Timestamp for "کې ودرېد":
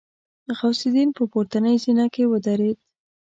2.13-2.77